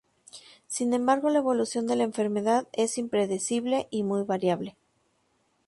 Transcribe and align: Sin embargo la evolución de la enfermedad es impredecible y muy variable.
Sin 0.65 0.95
embargo 0.95 1.29
la 1.29 1.37
evolución 1.37 1.85
de 1.85 1.95
la 1.95 2.03
enfermedad 2.05 2.67
es 2.73 2.97
impredecible 2.97 3.87
y 3.91 4.01
muy 4.01 4.23
variable. 4.23 4.75